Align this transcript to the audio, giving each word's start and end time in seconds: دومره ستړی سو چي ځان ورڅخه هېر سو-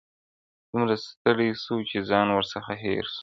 دومره 0.69 0.95
ستړی 1.05 1.49
سو 1.63 1.75
چي 1.89 1.97
ځان 2.09 2.27
ورڅخه 2.33 2.73
هېر 2.83 3.05
سو- 3.13 3.17